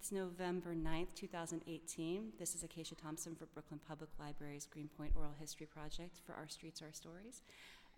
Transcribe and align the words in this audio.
It's 0.00 0.12
November 0.12 0.74
9th, 0.74 1.14
2018. 1.14 2.32
This 2.38 2.54
is 2.54 2.64
Acacia 2.64 2.94
Thompson 2.94 3.34
for 3.34 3.44
Brooklyn 3.44 3.78
Public 3.86 4.08
Library's 4.18 4.64
Greenpoint 4.64 5.12
Oral 5.14 5.34
History 5.38 5.66
Project 5.66 6.20
for 6.24 6.32
Our 6.32 6.48
Streets, 6.48 6.80
Our 6.80 6.90
Stories. 6.90 7.42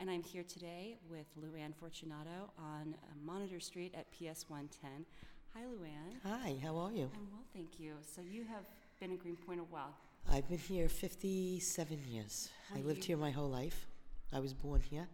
And 0.00 0.10
I'm 0.10 0.24
here 0.24 0.42
today 0.42 0.96
with 1.08 1.26
Luann 1.40 1.72
Fortunato 1.72 2.50
on 2.58 2.96
uh, 3.04 3.06
Monitor 3.24 3.60
Street 3.60 3.94
at 3.96 4.10
PS 4.10 4.46
110. 4.48 5.06
Hi, 5.54 5.60
Luann. 5.60 6.16
Hi, 6.24 6.56
how 6.60 6.76
are 6.76 6.90
you? 6.90 7.08
I'm 7.14 7.28
well, 7.30 7.44
thank 7.54 7.78
you. 7.78 7.94
So 8.04 8.20
you 8.20 8.42
have 8.46 8.64
been 8.98 9.12
in 9.12 9.16
Greenpoint 9.16 9.60
a 9.60 9.64
while. 9.64 9.94
I've 10.28 10.48
been 10.48 10.58
here 10.58 10.88
57 10.88 12.00
years. 12.08 12.48
I 12.74 12.80
lived 12.80 12.98
you- 12.98 13.04
here 13.04 13.16
my 13.16 13.30
whole 13.30 13.48
life. 13.48 13.86
I 14.32 14.40
was 14.40 14.52
born 14.52 14.80
here 14.80 15.06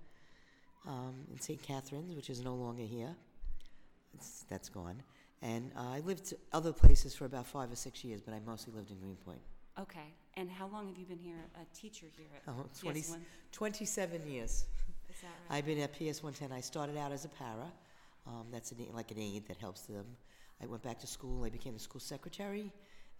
um, 0.87 1.27
in 1.31 1.39
St. 1.39 1.63
Catherine's, 1.63 2.15
which 2.15 2.31
is 2.31 2.43
no 2.43 2.55
longer 2.55 2.85
here. 2.85 3.15
It's, 4.15 4.47
that's 4.49 4.71
gone. 4.71 5.03
And 5.43 5.71
uh, 5.77 5.91
I 5.95 6.01
lived 6.01 6.35
other 6.53 6.73
places 6.73 7.15
for 7.15 7.25
about 7.25 7.47
five 7.47 7.71
or 7.71 7.77
six 7.77 8.05
years, 8.05 8.21
but 8.21 8.35
I 8.35 8.41
mostly 8.45 8.73
lived 8.75 8.91
in 8.91 8.99
Greenpoint. 8.99 9.41
Okay. 9.79 10.13
And 10.37 10.51
how 10.51 10.67
long 10.69 10.89
have 10.89 10.99
you 10.99 11.07
been 11.07 11.19
here, 11.19 11.37
a 11.55 11.77
teacher 11.77 12.07
here 12.17 12.27
at 12.35 12.43
Oh, 12.53 12.65
PS 12.73 12.81
20 12.81 13.01
1? 13.03 13.21
27 13.53 14.27
years. 14.31 14.51
Is 14.51 14.67
that 15.23 15.27
right? 15.49 15.51
I've 15.59 15.67
been 15.67 15.79
at 15.81 15.93
PS 15.93 16.23
110. 16.23 16.51
I 16.53 16.61
started 16.61 16.97
out 16.97 17.13
as 17.13 17.25
a 17.25 17.29
para. 17.29 17.71
Um, 18.27 18.47
that's 18.53 18.73
an, 18.73 18.79
like 18.93 19.11
an 19.11 19.19
aide 19.19 19.47
that 19.49 19.57
helps 19.57 19.83
them. 19.83 20.05
I 20.63 20.67
went 20.67 20.83
back 20.83 20.99
to 21.01 21.07
school. 21.07 21.45
I 21.45 21.51
became 21.51 21.77
a 21.77 21.79
school 21.79 22.01
secretary. 22.01 22.73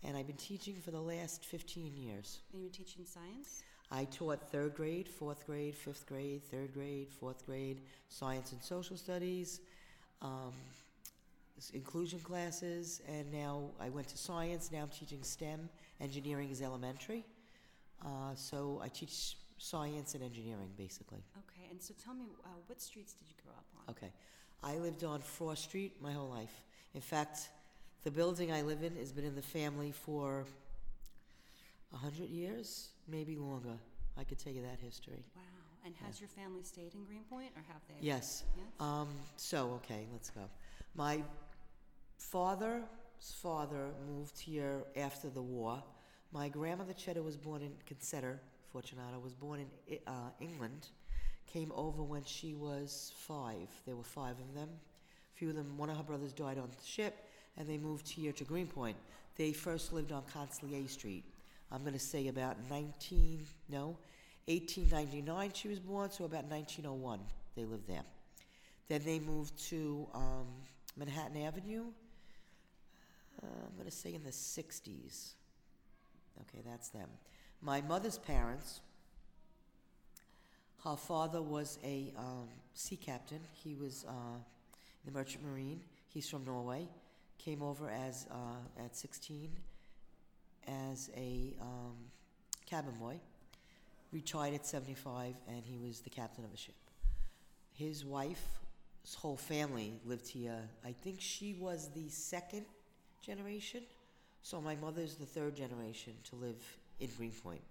And 0.05 0.17
I've 0.17 0.27
been 0.27 0.37
teaching 0.37 0.77
for 0.85 0.91
the 0.91 1.01
last 1.01 1.45
15 1.45 1.97
years. 1.97 2.41
And 2.53 2.63
you've 2.63 2.73
been 2.73 2.85
teaching 2.85 3.05
science? 3.05 3.63
I 3.91 4.05
taught 4.05 4.51
third 4.51 4.75
grade, 4.75 5.09
fourth 5.09 5.47
grade, 5.47 5.75
fifth 5.75 6.07
grade, 6.07 6.43
third 6.45 6.75
grade, 6.75 7.09
fourth 7.09 7.47
grade, 7.47 7.81
science 8.09 8.53
and 8.53 8.63
social 8.63 8.97
studies, 8.97 9.61
um, 10.21 10.53
inclusion 11.75 12.21
classes, 12.21 13.03
and 13.09 13.31
now 13.33 13.71
I 13.81 13.89
went 13.89 14.09
to 14.09 14.19
science. 14.19 14.71
Now 14.73 14.83
I'm 14.83 14.89
teaching 14.89 15.23
STEM. 15.23 15.69
Engineering 16.01 16.51
is 16.51 16.63
elementary. 16.63 17.25
Uh, 18.05 18.35
so 18.35 18.81
I 18.83 18.89
teach 18.89 19.37
science 19.59 20.15
and 20.15 20.23
engineering 20.23 20.71
basically. 20.77 21.23
Okay. 21.37 21.69
And 21.71 21.83
so 21.83 21.95
tell 22.03 22.15
me, 22.15 22.27
uh, 22.45 22.49
what 22.67 22.81
streets 22.81 23.13
did 23.13 23.29
you 23.29 23.35
grow 23.45 23.53
up 23.53 23.67
on? 23.77 23.95
Okay. 23.95 24.13
I 24.63 24.79
lived 24.79 25.05
on 25.05 25.21
Frost 25.21 25.65
Street 25.65 25.97
my 26.01 26.13
whole 26.13 26.29
life. 26.29 26.63
In 26.95 27.01
fact, 27.01 27.51
the 28.05 28.11
building 28.11 28.53
I 28.53 28.63
live 28.63 28.83
in 28.83 28.97
has 28.97 29.13
been 29.13 29.25
in 29.25 29.35
the 29.35 29.43
family 29.43 29.93
for 29.93 30.47
a 31.93 31.97
hundred 31.97 32.29
years, 32.29 32.91
maybe 33.09 33.37
longer. 33.37 33.79
I 34.17 34.25
could 34.25 34.39
tell 34.39 34.53
you 34.53 34.63
that 34.63 34.79
history. 34.81 35.25
Wow. 35.35 35.43
And 35.85 35.95
has 36.05 36.21
your 36.21 36.29
family 36.29 36.63
stayed 36.65 36.95
in 36.95 37.05
Greenpoint 37.05 37.51
or 37.57 37.63
have 37.73 37.81
they? 37.89 37.95
Yes. 38.01 38.45
Yes? 38.57 38.67
Um, 38.81 39.09
so, 39.37 39.81
okay, 39.85 40.07
let's 40.13 40.31
go. 40.31 40.43
My 40.95 41.23
father's 42.19 42.83
father 43.43 43.89
moved 44.07 44.39
here 44.39 44.83
after 44.97 45.29
the 45.29 45.41
war. 45.41 45.83
My 46.33 46.49
grandmother 46.49 46.93
Cheddar 46.93 47.23
was 47.23 47.37
born 47.37 47.63
in 47.63 47.73
Consider, 47.87 48.39
Fortunato 48.71 49.19
was 49.19 49.33
born 49.33 49.61
in 49.89 49.99
uh, 50.07 50.31
England, 50.41 50.89
came 51.47 51.73
over 51.75 52.03
when 52.03 52.23
she 52.25 52.55
was 52.55 53.13
five. 53.17 53.69
There 53.87 53.97
were 53.97 54.03
five 54.03 54.37
of 54.39 54.55
them. 54.55 54.69
A 54.69 55.39
few 55.39 55.49
of 55.49 55.57
them, 55.57 55.79
one 55.79 55.89
of 55.89 55.97
her 55.97 56.03
brothers 56.03 56.33
died 56.33 56.59
on 56.59 56.69
the 56.69 56.87
ship, 56.87 57.17
and 57.57 57.67
they 57.67 57.79
moved 57.79 58.09
here 58.09 58.33
to 58.33 58.45
Greenpoint. 58.45 58.97
They 59.37 59.53
first 59.53 59.93
lived 59.93 60.13
on 60.13 60.23
Constellier 60.35 60.89
Street. 60.89 61.25
I'm 61.71 61.81
going 61.81 61.95
to 61.95 61.99
say 61.99 62.29
about 62.29 62.57
19, 62.69 63.47
no, 63.71 63.97
1899 64.47 65.53
she 65.55 65.69
was 65.69 65.79
born, 65.79 66.11
so 66.11 66.25
about 66.25 66.45
1901 66.45 67.21
they 67.55 67.65
lived 67.65 67.87
there. 67.87 68.05
Then 68.89 69.03
they 69.05 69.19
moved 69.19 69.59
to 69.69 70.07
um, 70.15 70.47
Manhattan 70.97 71.43
Avenue, 71.43 71.85
I'm 73.43 73.75
going 73.77 73.89
to 73.89 73.91
say 73.91 74.15
in 74.15 74.25
the 74.25 74.31
60s. 74.31 75.33
Okay, 76.41 76.63
that's 76.65 76.89
them. 76.89 77.09
My 77.61 77.81
mother's 77.81 78.19
parents, 78.19 78.81
her 80.85 80.97
father 80.97 81.43
was 81.43 81.79
a 81.85 82.13
um, 82.17 82.49
sea 82.75 82.97
captain. 82.97 83.41
He 83.53 83.75
was 83.75 84.05
uh, 84.09 84.13
in 84.13 85.13
the 85.13 85.19
Merchant 85.19 85.45
Marine. 85.45 85.81
He's 86.09 86.29
from 86.29 86.45
Norway. 86.45 86.87
Came 87.39 87.63
over 87.63 87.89
as 87.91 88.27
uh, 88.31 88.85
at 88.85 88.97
16 88.97 89.51
as 90.67 91.11
a 91.17 91.55
um, 91.61 91.97
cabin 92.67 92.95
boy. 92.99 93.19
Retired 94.13 94.55
at 94.55 94.67
75, 94.67 95.35
and 95.49 95.63
he 95.65 95.77
was 95.77 96.01
the 96.01 96.11
captain 96.11 96.45
of 96.45 96.53
a 96.53 96.57
ship. 96.57 96.75
His 97.75 98.05
wife, 98.05 98.43
his 99.05 99.15
whole 99.15 99.37
family 99.37 100.01
lived 100.07 100.27
here. 100.27 100.63
I 100.85 100.93
think 100.93 101.21
she 101.21 101.55
was 101.55 101.91
the 101.95 102.09
second 102.09 102.65
generation. 103.23 103.83
So 104.43 104.61
my 104.61 104.77
mother's 104.77 105.17
the 105.17 105.27
third 105.27 105.57
generation 105.57 106.15
to 106.31 106.37
live 106.37 106.63
in 107.01 107.11
Greenpoint. 107.17 107.63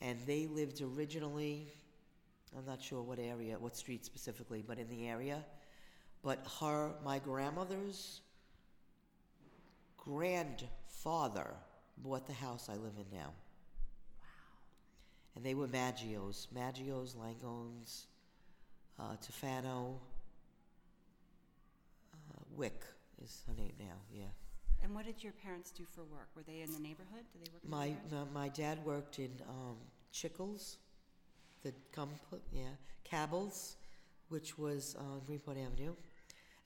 And 0.00 0.18
they 0.26 0.46
lived 0.46 0.80
originally, 0.80 1.66
I'm 2.56 2.64
not 2.64 2.82
sure 2.82 3.02
what 3.02 3.18
area, 3.18 3.58
what 3.58 3.76
street 3.76 4.04
specifically, 4.04 4.62
but 4.66 4.78
in 4.78 4.88
the 4.88 5.08
area. 5.08 5.44
But 6.22 6.46
her, 6.60 6.92
my 7.04 7.18
grandmother's 7.18 8.20
grandfather 9.96 11.54
bought 11.98 12.26
the 12.26 12.32
house 12.32 12.68
I 12.68 12.74
live 12.74 12.94
in 12.96 13.16
now. 13.16 13.32
Wow. 14.20 14.26
And 15.36 15.44
they 15.44 15.54
were 15.54 15.68
Maggios, 15.68 16.46
Maggios, 16.54 17.14
Langones, 17.16 18.04
uh, 18.98 19.16
Tofano, 19.16 19.94
uh, 22.14 22.42
Wick 22.54 22.82
is 23.22 23.42
her 23.46 23.54
name 23.54 23.72
now, 23.78 23.96
yeah. 24.12 24.24
And 24.82 24.94
what 24.94 25.04
did 25.04 25.22
your 25.22 25.32
parents 25.32 25.70
do 25.70 25.84
for 25.94 26.02
work? 26.04 26.28
Were 26.34 26.42
they 26.42 26.62
in 26.62 26.72
the 26.72 26.78
neighborhood? 26.78 27.24
Did 27.32 27.46
they 27.46 27.52
work 27.52 27.62
in 27.64 27.70
My, 27.70 27.86
the 28.08 28.16
neighborhood? 28.16 28.34
my, 28.34 28.48
dad 28.48 28.84
worked 28.84 29.18
in 29.18 29.30
um, 29.48 29.76
Chickles, 30.12 30.76
the 31.62 31.72
comp, 31.92 32.12
yeah, 32.52 32.62
Cabels, 33.10 33.74
which 34.28 34.58
was 34.58 34.96
on 34.98 35.20
Greenpoint 35.26 35.58
Avenue. 35.58 35.94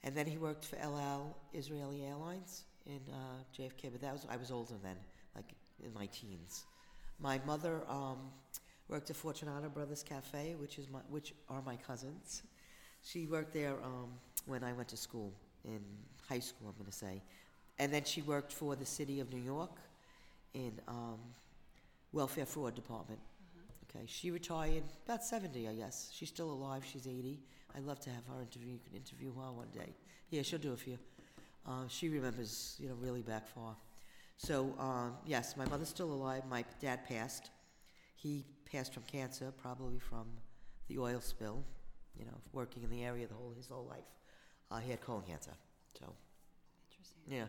And 0.03 0.15
then 0.15 0.27
he 0.27 0.37
worked 0.37 0.65
for 0.65 0.77
El 0.77 0.97
Al 0.97 1.35
Israeli 1.53 2.05
Airlines 2.05 2.63
in 2.85 3.01
uh, 3.11 3.43
JFK, 3.57 3.91
but 3.91 4.01
that 4.01 4.13
was, 4.13 4.25
I 4.29 4.37
was 4.37 4.51
older 4.51 4.75
then, 4.81 4.97
like 5.35 5.53
in 5.83 5.93
my 5.93 6.05
teens. 6.07 6.63
My 7.19 7.39
mother 7.45 7.81
um, 7.89 8.17
worked 8.87 9.09
at 9.09 9.15
Fortunato 9.15 9.67
Brothers 9.69 10.03
Cafe, 10.03 10.55
which, 10.59 10.77
is 10.77 10.89
my, 10.89 10.99
which 11.09 11.33
are 11.49 11.61
my 11.63 11.75
cousins. 11.75 12.43
She 13.03 13.25
worked 13.25 13.53
there 13.53 13.75
um, 13.83 14.11
when 14.45 14.63
I 14.63 14.73
went 14.73 14.89
to 14.89 14.97
school, 14.97 15.33
in 15.63 15.81
high 16.29 16.39
school, 16.39 16.67
I'm 16.69 16.75
going 16.75 16.85
to 16.85 16.91
say. 16.91 17.21
And 17.77 17.93
then 17.93 18.03
she 18.03 18.21
worked 18.21 18.53
for 18.53 18.75
the 18.75 18.85
city 18.85 19.19
of 19.19 19.31
New 19.33 19.41
York 19.41 19.71
in 20.53 20.73
um, 20.87 21.19
welfare 22.13 22.45
fraud 22.45 22.75
department. 22.75 23.19
Okay, 23.89 24.05
she 24.07 24.31
retired 24.31 24.83
about 25.05 25.23
70, 25.23 25.67
I 25.67 25.73
guess. 25.73 26.09
She's 26.13 26.29
still 26.29 26.51
alive. 26.51 26.83
She's 26.89 27.07
80. 27.07 27.39
I'd 27.75 27.83
love 27.83 27.99
to 28.01 28.09
have 28.09 28.25
her 28.27 28.41
interview. 28.41 28.73
You 28.73 28.79
can 28.85 28.95
interview 28.95 29.33
her 29.35 29.51
one 29.51 29.67
day. 29.73 29.93
Yeah, 30.29 30.41
she'll 30.41 30.59
do 30.59 30.73
it 30.73 30.79
for 30.79 30.89
you. 30.89 30.97
Uh, 31.67 31.87
she 31.87 32.09
remembers, 32.09 32.75
you 32.79 32.87
know, 32.87 32.95
really 32.95 33.21
back 33.21 33.47
far. 33.47 33.75
So 34.37 34.73
um, 34.79 35.13
yes, 35.25 35.55
my 35.57 35.65
mother's 35.65 35.89
still 35.89 36.11
alive. 36.11 36.43
My 36.49 36.63
dad 36.81 37.07
passed. 37.07 37.49
He 38.15 38.45
passed 38.71 38.93
from 38.93 39.03
cancer, 39.03 39.51
probably 39.57 39.99
from 39.99 40.27
the 40.87 40.97
oil 40.97 41.19
spill. 41.21 41.63
You 42.17 42.25
know, 42.25 42.37
working 42.53 42.83
in 42.83 42.89
the 42.89 43.03
area 43.03 43.27
the 43.27 43.33
whole 43.33 43.53
his 43.57 43.67
whole 43.67 43.85
life. 43.89 44.05
Uh, 44.71 44.77
he 44.77 44.91
had 44.91 45.01
colon 45.01 45.23
cancer. 45.27 45.51
So 45.99 46.13
Interesting. 46.89 47.21
yeah. 47.27 47.45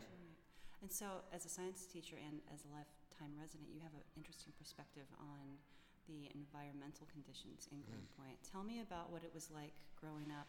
And 0.82 0.92
so, 0.92 1.24
as 1.32 1.44
a 1.44 1.48
science 1.48 1.86
teacher 1.86 2.16
and 2.16 2.40
as 2.52 2.60
a 2.64 2.70
lifetime 2.74 3.32
resident, 3.40 3.68
you 3.72 3.80
have 3.82 3.94
an 3.94 4.04
interesting 4.16 4.52
perspective 4.58 5.06
on 5.18 5.56
the 6.06 6.30
environmental 6.34 7.06
conditions 7.10 7.68
in 7.72 7.78
Mm. 7.78 7.86
Greenpoint. 7.86 8.38
Tell 8.44 8.62
me 8.62 8.80
about 8.80 9.10
what 9.10 9.24
it 9.24 9.32
was 9.34 9.50
like 9.50 9.72
growing 9.96 10.30
up 10.30 10.46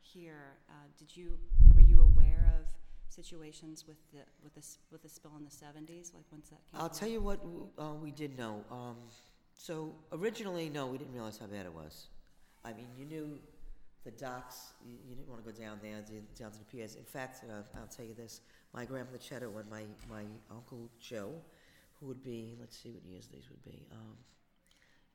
here. 0.00 0.58
Uh, 0.68 0.72
did 0.98 1.16
you 1.16 1.38
were 1.74 1.80
you 1.80 2.00
aware 2.02 2.52
of 2.60 2.66
situations 3.08 3.86
with 3.86 3.96
the 4.12 4.20
with 4.42 4.54
the 4.54 4.62
with 4.90 5.02
the 5.02 5.08
spill 5.08 5.36
in 5.38 5.44
the 5.44 5.50
'70s, 5.50 6.12
like 6.12 6.24
once 6.30 6.50
that 6.50 6.60
came? 6.70 6.80
I'll 6.80 6.90
to 6.90 6.98
tell 7.00 7.08
you 7.08 7.20
what 7.22 7.40
uh, 7.78 7.94
we 7.94 8.10
did 8.10 8.36
know. 8.36 8.64
Um, 8.70 8.96
so 9.54 9.94
originally, 10.12 10.68
no, 10.68 10.86
we 10.86 10.98
didn't 10.98 11.14
realize 11.14 11.38
how 11.38 11.46
bad 11.46 11.64
it 11.64 11.72
was. 11.72 12.08
I 12.64 12.72
mean, 12.72 12.88
you 12.98 13.04
knew 13.06 13.38
the 14.04 14.10
docks. 14.12 14.74
You, 14.84 14.96
you 15.08 15.14
didn't 15.14 15.28
want 15.28 15.44
to 15.44 15.50
go 15.50 15.58
down 15.58 15.78
there, 15.82 16.00
down 16.38 16.52
to 16.52 16.58
the 16.58 16.64
piers. 16.64 16.94
In 16.96 17.04
fact, 17.04 17.44
uh, 17.48 17.62
I'll 17.78 17.86
tell 17.86 18.04
you 18.04 18.14
this: 18.14 18.40
my 18.72 18.84
grandmother 18.84 19.18
Cheddar, 19.18 19.50
when 19.50 19.68
my 19.70 19.84
my 20.08 20.24
uncle 20.50 20.90
Joe, 21.00 21.32
who 21.98 22.06
would 22.06 22.22
be, 22.22 22.56
let's 22.60 22.76
see 22.76 22.90
what 22.90 23.04
years 23.04 23.28
these 23.32 23.48
would 23.50 23.64
be, 23.64 23.86
um, 23.92 24.16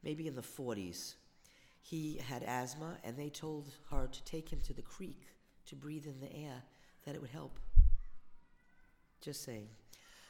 maybe 0.03 0.27
in 0.27 0.35
the 0.35 0.41
40s, 0.41 1.15
he 1.81 2.19
had 2.27 2.43
asthma, 2.43 2.97
and 3.03 3.17
they 3.17 3.29
told 3.29 3.71
her 3.91 4.07
to 4.07 4.23
take 4.23 4.49
him 4.49 4.59
to 4.65 4.73
the 4.73 4.81
creek 4.81 5.27
to 5.67 5.75
breathe 5.75 6.07
in 6.07 6.19
the 6.19 6.33
air, 6.35 6.63
that 7.05 7.15
it 7.15 7.21
would 7.21 7.29
help. 7.29 7.59
Just 9.21 9.43
saying. 9.43 9.67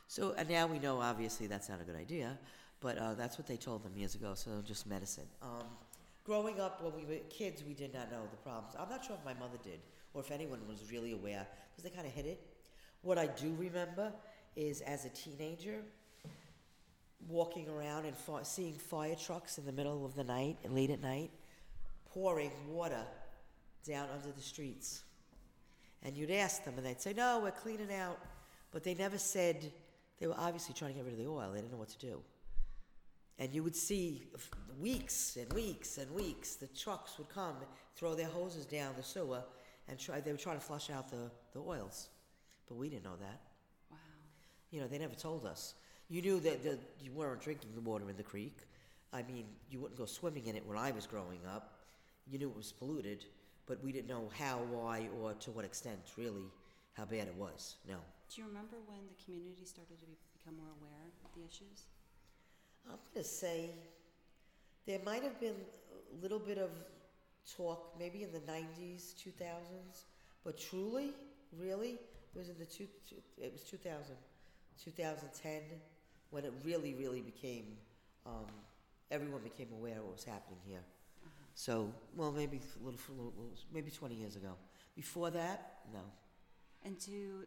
So 0.07 0.33
and 0.37 0.49
now 0.49 0.67
we 0.67 0.79
know, 0.79 0.99
obviously, 0.99 1.47
that's 1.47 1.69
not 1.69 1.79
a 1.81 1.83
good 1.83 1.95
idea, 1.95 2.37
but 2.81 2.97
uh, 2.97 3.13
that's 3.13 3.37
what 3.37 3.47
they 3.47 3.57
told 3.57 3.83
them 3.83 3.93
years 3.95 4.15
ago. 4.15 4.33
So 4.33 4.63
just 4.65 4.87
medicine. 4.87 5.27
Um, 5.41 5.67
growing 6.29 6.59
up, 6.59 6.83
when 6.83 6.93
we 6.95 7.03
were 7.11 7.19
kids, 7.31 7.63
we 7.67 7.73
did 7.73 7.91
not 7.91 8.11
know 8.11 8.21
the 8.29 8.37
problems. 8.37 8.75
I'm 8.77 8.87
not 8.87 9.03
sure 9.03 9.17
if 9.19 9.25
my 9.25 9.33
mother 9.33 9.57
did 9.63 9.79
or 10.13 10.21
if 10.21 10.29
anyone 10.29 10.59
was 10.67 10.91
really 10.91 11.11
aware 11.11 11.47
because 11.71 11.83
they 11.83 11.89
kind 11.89 12.05
of 12.05 12.13
hid 12.13 12.27
it. 12.27 12.39
What 13.01 13.17
I 13.17 13.25
do 13.25 13.55
remember 13.57 14.13
is 14.55 14.81
as 14.81 15.05
a 15.05 15.09
teenager, 15.09 15.81
walking 17.27 17.67
around 17.67 18.05
and 18.05 18.15
fi- 18.15 18.43
seeing 18.43 18.75
fire 18.75 19.15
trucks 19.15 19.57
in 19.57 19.65
the 19.65 19.71
middle 19.71 20.05
of 20.05 20.13
the 20.13 20.23
night 20.23 20.57
and 20.63 20.75
late 20.75 20.91
at 20.91 21.01
night, 21.01 21.31
pouring 22.05 22.51
water 22.67 23.03
down 23.83 24.07
under 24.13 24.31
the 24.31 24.43
streets. 24.43 25.01
And 26.03 26.15
you'd 26.15 26.29
ask 26.29 26.63
them, 26.63 26.75
and 26.77 26.85
they'd 26.85 27.01
say, 27.01 27.11
"No, 27.11 27.39
we're 27.39 27.49
cleaning 27.49 27.91
out," 27.91 28.19
but 28.69 28.83
they 28.83 28.93
never 28.93 29.17
said 29.17 29.73
they 30.19 30.27
were 30.27 30.37
obviously 30.37 30.75
trying 30.75 30.91
to 30.91 30.97
get 30.97 31.05
rid 31.05 31.13
of 31.13 31.19
the 31.19 31.27
oil. 31.27 31.49
They 31.51 31.61
didn't 31.61 31.71
know 31.71 31.79
what 31.79 31.89
to 31.89 31.97
do. 31.97 32.21
And 33.39 33.53
you 33.53 33.63
would 33.63 33.75
see 33.75 34.25
weeks 34.79 35.37
and 35.37 35.51
weeks 35.53 35.97
and 35.97 36.11
weeks, 36.11 36.55
the 36.55 36.67
trucks 36.67 37.17
would 37.17 37.29
come, 37.29 37.55
throw 37.95 38.13
their 38.13 38.27
hoses 38.27 38.65
down 38.65 38.93
the 38.97 39.03
sewer, 39.03 39.41
and 39.87 39.97
try, 39.97 40.19
they 40.19 40.31
would 40.31 40.41
try 40.41 40.53
to 40.53 40.59
flush 40.59 40.89
out 40.89 41.09
the, 41.09 41.31
the 41.53 41.59
oils. 41.59 42.09
But 42.67 42.75
we 42.75 42.89
didn't 42.89 43.05
know 43.05 43.15
that. 43.19 43.39
Wow. 43.89 43.97
You 44.71 44.81
know, 44.81 44.87
they 44.87 44.97
never 44.97 45.15
told 45.15 45.45
us. 45.45 45.75
You 46.09 46.21
knew 46.21 46.39
that 46.41 46.63
the, 46.63 46.77
you 46.99 47.11
weren't 47.13 47.41
drinking 47.41 47.71
the 47.75 47.81
water 47.81 48.09
in 48.09 48.17
the 48.17 48.23
creek. 48.23 48.57
I 49.13 49.23
mean, 49.23 49.45
you 49.71 49.79
wouldn't 49.79 49.97
go 49.97 50.05
swimming 50.05 50.47
in 50.47 50.55
it 50.55 50.65
when 50.65 50.77
I 50.77 50.91
was 50.91 51.07
growing 51.07 51.39
up. 51.47 51.79
You 52.27 52.37
knew 52.37 52.49
it 52.49 52.55
was 52.55 52.73
polluted, 52.73 53.25
but 53.67 53.83
we 53.83 53.91
didn't 53.91 54.09
know 54.09 54.29
how, 54.37 54.59
why, 54.69 55.07
or 55.19 55.33
to 55.33 55.51
what 55.51 55.65
extent, 55.65 55.99
really, 56.17 56.51
how 56.93 57.05
bad 57.05 57.27
it 57.27 57.35
was. 57.35 57.77
No. 57.87 57.95
Do 58.35 58.41
you 58.41 58.47
remember 58.47 58.77
when 58.85 58.99
the 59.07 59.23
community 59.23 59.65
started 59.65 59.97
to 59.99 60.05
be, 60.05 60.17
become 60.37 60.57
more 60.57 60.73
aware 60.79 61.07
of 61.25 61.31
the 61.33 61.41
issues? 61.47 61.87
I'm 62.85 62.97
going 63.13 63.23
to 63.23 63.29
say 63.29 63.71
there 64.85 64.99
might 65.05 65.23
have 65.23 65.39
been 65.39 65.55
a 66.17 66.21
little 66.21 66.39
bit 66.39 66.57
of 66.57 66.69
talk 67.57 67.95
maybe 67.97 68.23
in 68.23 68.31
the 68.31 68.39
90s, 68.39 69.13
2000s, 69.15 70.03
but 70.43 70.57
truly, 70.57 71.13
really, 71.57 71.91
it 71.91 72.37
was 72.37 72.49
in 72.49 72.57
the 72.59 72.65
two, 72.65 72.87
two, 73.07 73.15
it 73.37 73.51
was 73.51 73.63
2000, 73.63 74.15
2010 74.83 75.61
when 76.29 76.45
it 76.45 76.53
really, 76.63 76.93
really 76.93 77.21
became, 77.21 77.65
um, 78.25 78.45
everyone 79.11 79.41
became 79.41 79.67
aware 79.73 79.97
of 79.97 80.03
what 80.03 80.13
was 80.13 80.23
happening 80.23 80.59
here. 80.65 80.81
So, 81.55 81.91
well, 82.15 82.31
maybe 82.31 82.61
a 82.81 82.85
little, 82.85 82.99
a 83.09 83.11
little, 83.11 83.33
maybe 83.73 83.91
20 83.91 84.15
years 84.15 84.37
ago. 84.37 84.53
Before 84.95 85.29
that, 85.31 85.79
no. 85.91 85.99
And 86.85 86.97
do 86.99 87.45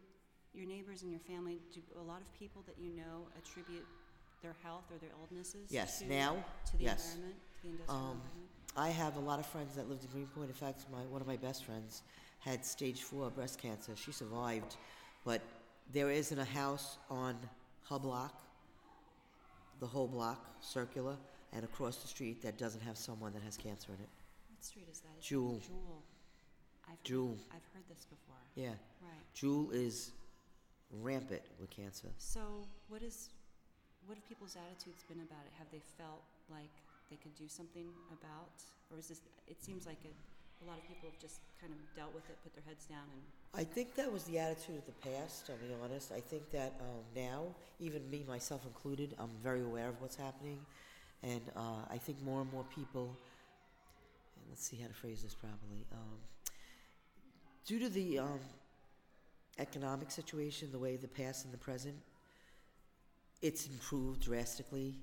your 0.53 0.67
neighbors 0.67 1.01
and 1.01 1.09
your 1.09 1.19
family, 1.21 1.59
do 1.73 1.81
a 1.99 2.03
lot 2.03 2.21
of 2.21 2.31
people 2.37 2.61
that 2.67 2.75
you 2.79 2.91
know 2.93 3.27
attribute 3.37 3.87
their 4.43 4.55
health 4.61 4.83
or 4.91 4.97
their 4.99 5.09
illnesses 5.31 5.67
Yes, 5.71 5.99
to, 5.99 6.05
now, 6.07 6.45
to 6.69 6.77
the 6.77 6.83
yes. 6.83 7.15
environment, 7.15 7.35
to 7.55 7.61
the 7.63 7.69
industrial 7.69 7.97
Um, 7.99 8.11
environment? 8.11 8.49
I 8.75 8.89
have 8.89 9.15
a 9.17 9.19
lot 9.19 9.39
of 9.39 9.45
friends 9.47 9.75
that 9.75 9.89
lived 9.89 10.03
in 10.03 10.09
Greenpoint. 10.11 10.49
In 10.49 10.53
fact, 10.55 10.85
my 10.91 10.99
one 11.05 11.21
of 11.21 11.27
my 11.27 11.37
best 11.37 11.63
friends 11.63 12.01
had 12.39 12.65
stage 12.65 13.01
four 13.01 13.29
breast 13.31 13.57
cancer. 13.59 13.95
She 13.95 14.11
survived, 14.11 14.75
but 15.25 15.41
there 15.91 16.11
isn't 16.11 16.37
a 16.37 16.45
house 16.45 16.97
on 17.09 17.37
her 17.89 17.99
block, 17.99 18.41
the 19.79 19.87
whole 19.87 20.07
block, 20.07 20.39
circular, 20.61 21.15
and 21.53 21.63
across 21.63 21.97
the 21.97 22.07
street 22.07 22.41
that 22.41 22.57
doesn't 22.57 22.81
have 22.81 22.97
someone 22.97 23.31
that 23.33 23.43
has 23.43 23.57
cancer 23.57 23.89
in 23.93 23.99
it. 24.01 24.09
What 24.49 24.63
street 24.63 24.87
is 24.91 24.99
that? 25.01 25.09
Is 25.09 25.15
that 25.15 25.21
Jewel. 25.29 25.59
Jewel. 25.65 26.03
I've 26.89 27.03
Jewel. 27.03 27.29
Heard, 27.29 27.37
I've 27.57 27.73
heard 27.73 27.83
this 27.89 28.05
before. 28.05 28.35
Yeah, 28.55 28.69
Right. 29.01 29.23
Jewel 29.33 29.71
is 29.71 30.11
rampant 30.91 31.43
with 31.59 31.69
cancer. 31.69 32.09
So, 32.17 32.67
what 32.89 33.01
is, 33.03 33.29
what 34.05 34.15
have 34.19 34.27
people's 34.27 34.55
attitudes 34.55 35.03
been 35.07 35.21
about 35.23 35.43
it? 35.47 35.53
Have 35.57 35.69
they 35.71 35.81
felt 35.97 36.23
like 36.51 36.71
they 37.09 37.17
could 37.17 37.35
do 37.35 37.47
something 37.47 37.87
about, 38.11 38.55
or 38.91 38.99
is 38.99 39.07
this? 39.07 39.21
It 39.47 39.63
seems 39.63 39.85
like 39.85 39.99
it, 40.03 40.15
a 40.63 40.65
lot 40.65 40.77
of 40.77 40.85
people 40.87 41.09
have 41.11 41.19
just 41.19 41.39
kind 41.59 41.71
of 41.71 41.79
dealt 41.95 42.13
with 42.15 42.27
it, 42.29 42.35
put 42.43 42.53
their 42.55 42.67
heads 42.67 42.85
down, 42.85 43.05
and 43.11 43.23
I 43.55 43.63
think 43.63 43.93
that 43.95 44.11
was 44.11 44.23
the 44.23 44.39
attitude 44.39 44.77
of 44.77 44.85
the 44.87 45.09
past, 45.09 45.49
I'll 45.49 45.57
be 45.57 45.71
honest. 45.83 46.11
I 46.11 46.19
think 46.19 46.49
that 46.51 46.73
um, 46.81 47.03
now, 47.15 47.43
even 47.79 48.09
me, 48.09 48.25
myself 48.27 48.65
included, 48.65 49.15
I'm 49.19 49.29
very 49.43 49.61
aware 49.61 49.89
of 49.89 50.01
what's 50.01 50.15
happening. 50.15 50.57
And 51.21 51.41
uh, 51.55 51.85
I 51.89 51.99
think 51.99 52.21
more 52.23 52.41
and 52.41 52.51
more 52.51 52.65
people, 52.75 53.15
and 54.35 54.45
let's 54.49 54.67
see 54.67 54.77
how 54.77 54.87
to 54.87 54.93
phrase 54.93 55.21
this 55.21 55.35
properly, 55.35 55.85
um, 55.91 56.17
due 57.67 57.79
to 57.79 57.89
the 57.89 58.19
um, 58.19 58.39
economic 59.59 60.09
situation, 60.09 60.69
the 60.71 60.79
way 60.79 60.95
the 60.95 61.07
past 61.07 61.45
and 61.45 61.53
the 61.53 61.59
present, 61.59 61.95
it's 63.43 63.67
improved 63.67 64.21
drastically 64.21 64.97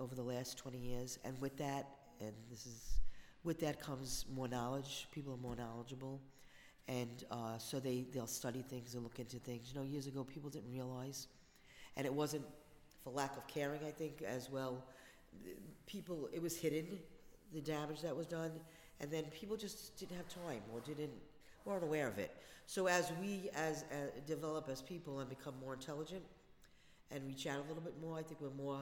over 0.00 0.16
the 0.16 0.22
last 0.22 0.58
20 0.58 0.76
years. 0.78 1.20
And 1.24 1.40
with 1.40 1.56
that, 1.58 1.86
and 2.20 2.32
this 2.50 2.66
is, 2.66 2.98
with 3.44 3.60
that 3.60 3.80
comes 3.80 4.24
more 4.34 4.48
knowledge. 4.48 5.06
People 5.12 5.34
are 5.34 5.36
more 5.36 5.54
knowledgeable 5.54 6.20
and 6.88 7.24
uh, 7.30 7.58
so 7.58 7.78
they 7.78 8.06
they'll 8.12 8.26
study 8.26 8.62
things 8.62 8.94
and 8.94 9.02
look 9.02 9.18
into 9.18 9.36
things. 9.36 9.70
You 9.72 9.80
know, 9.80 9.86
years 9.86 10.06
ago 10.06 10.24
people 10.24 10.50
didn't 10.50 10.72
realize, 10.72 11.28
and 11.96 12.06
it 12.06 12.12
wasn't 12.12 12.44
for 13.04 13.10
lack 13.10 13.36
of 13.36 13.46
caring. 13.46 13.80
I 13.86 13.90
think 13.90 14.22
as 14.22 14.50
well, 14.50 14.82
people 15.86 16.28
it 16.32 16.40
was 16.40 16.56
hidden, 16.56 16.98
the 17.52 17.60
damage 17.60 18.00
that 18.00 18.16
was 18.16 18.26
done, 18.26 18.52
and 19.00 19.10
then 19.10 19.24
people 19.24 19.56
just 19.56 19.96
didn't 19.98 20.16
have 20.16 20.28
time 20.28 20.62
or 20.72 20.80
didn't 20.80 21.12
weren't 21.64 21.84
aware 21.84 22.08
of 22.08 22.18
it. 22.18 22.34
So 22.66 22.86
as 22.86 23.12
we 23.20 23.50
as 23.54 23.84
uh, 23.92 24.10
develop 24.26 24.68
as 24.70 24.80
people 24.80 25.20
and 25.20 25.28
become 25.28 25.54
more 25.60 25.74
intelligent, 25.74 26.22
and 27.10 27.26
reach 27.26 27.46
out 27.46 27.58
a 27.58 27.68
little 27.68 27.82
bit 27.82 27.94
more, 28.00 28.18
I 28.18 28.22
think 28.22 28.40
we're 28.40 28.50
more 28.62 28.80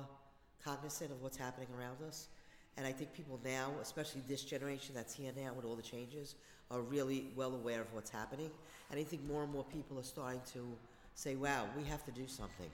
cognizant 0.64 1.10
of 1.10 1.22
what's 1.22 1.36
happening 1.36 1.68
around 1.78 1.96
us. 2.06 2.28
And 2.76 2.86
I 2.86 2.92
think 2.92 3.12
people 3.14 3.40
now, 3.44 3.72
especially 3.80 4.22
this 4.28 4.42
generation 4.42 4.94
that's 4.94 5.14
here 5.14 5.32
now 5.36 5.52
with 5.54 5.64
all 5.64 5.76
the 5.76 5.82
changes, 5.82 6.34
are 6.70 6.80
really 6.80 7.28
well 7.36 7.54
aware 7.54 7.80
of 7.80 7.92
what's 7.92 8.10
happening. 8.10 8.50
And 8.90 9.00
I 9.00 9.04
think 9.04 9.24
more 9.24 9.42
and 9.42 9.52
more 9.52 9.64
people 9.64 9.98
are 9.98 10.04
starting 10.04 10.40
to 10.52 10.66
say, 11.14 11.36
wow, 11.36 11.66
we 11.76 11.84
have 11.84 12.04
to 12.04 12.10
do 12.10 12.26
something. 12.26 12.68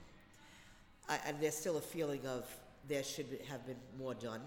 I, 1.07 1.19
and 1.25 1.37
there's 1.39 1.55
still 1.55 1.77
a 1.77 1.81
feeling 1.81 2.25
of 2.25 2.49
there 2.87 3.03
should 3.03 3.39
have 3.49 3.65
been 3.65 3.77
more 3.97 4.13
done. 4.13 4.41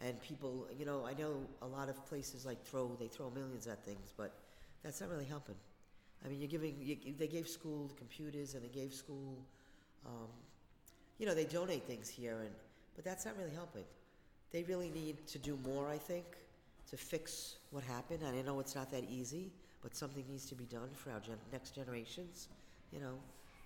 And 0.00 0.20
people, 0.20 0.66
you 0.78 0.84
know, 0.84 1.06
I 1.06 1.14
know 1.14 1.36
a 1.62 1.66
lot 1.66 1.88
of 1.88 2.04
places 2.06 2.44
like 2.44 2.62
throw, 2.64 2.96
they 2.98 3.06
throw 3.06 3.30
millions 3.30 3.66
at 3.66 3.84
things, 3.84 4.12
but 4.16 4.32
that's 4.82 5.00
not 5.00 5.10
really 5.10 5.24
helping. 5.24 5.54
I 6.24 6.28
mean, 6.28 6.40
you're 6.40 6.48
giving, 6.48 6.76
you, 6.80 6.96
they 7.18 7.28
gave 7.28 7.48
school 7.48 7.90
computers 7.96 8.54
and 8.54 8.64
they 8.64 8.68
gave 8.68 8.92
school, 8.92 9.38
um, 10.06 10.28
you 11.18 11.26
know, 11.26 11.34
they 11.34 11.44
donate 11.44 11.84
things 11.84 12.08
here, 12.08 12.40
and 12.40 12.50
but 12.94 13.04
that's 13.04 13.24
not 13.24 13.36
really 13.38 13.54
helping. 13.54 13.84
They 14.50 14.62
really 14.64 14.90
need 14.90 15.26
to 15.28 15.38
do 15.38 15.58
more, 15.64 15.88
I 15.88 15.96
think, 15.96 16.24
to 16.90 16.96
fix 16.96 17.56
what 17.70 17.82
happened. 17.84 18.22
And 18.22 18.36
I 18.36 18.42
know 18.42 18.60
it's 18.60 18.74
not 18.74 18.90
that 18.90 19.04
easy, 19.08 19.50
but 19.82 19.96
something 19.96 20.24
needs 20.28 20.46
to 20.46 20.54
be 20.54 20.64
done 20.64 20.90
for 20.94 21.10
our 21.10 21.20
gen- 21.20 21.40
next 21.52 21.74
generations. 21.74 22.48
You 22.92 23.00
know, 23.00 23.14